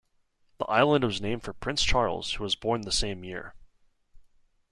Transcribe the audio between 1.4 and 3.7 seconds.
for Prince Charles, who was born the same year.